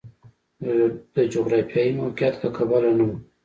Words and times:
د 1.15 1.17
جغرافیوي 1.33 1.93
موقعیت 2.01 2.35
له 2.43 2.49
کبله 2.57 2.89
نه 2.97 3.03
و. 3.07 3.09